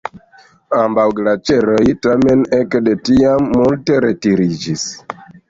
[0.77, 4.89] Ambaŭ glaĉeroj tamen ek de tiam multe retiriĝis.